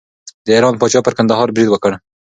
د 0.45 0.47
ایران 0.55 0.75
پاچا 0.81 0.99
پر 1.05 1.13
کندهار 1.17 1.47
برید 1.55 1.69
وکړ. 1.71 1.91